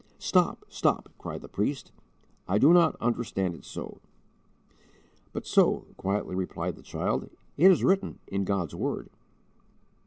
[0.17, 0.65] "Stop!
[0.67, 1.91] stop!" cried the priest,
[2.47, 3.99] "I do not understand it so."
[5.31, 9.11] "But so," quietly replied the child, "it is written in God's word."